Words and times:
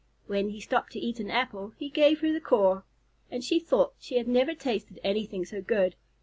When 0.25 0.49
he 0.49 0.59
stopped 0.59 0.93
to 0.93 0.99
eat 0.99 1.19
an 1.19 1.29
apple, 1.29 1.73
he 1.77 1.87
gave 1.87 2.21
her 2.21 2.33
the 2.33 2.41
core, 2.41 2.85
and 3.29 3.43
she 3.43 3.59
thought 3.59 3.93
she 3.99 4.17
had 4.17 4.27
never 4.27 4.55
tasted 4.55 4.99
anything 5.03 5.45
so 5.45 5.61
good. 5.61 5.95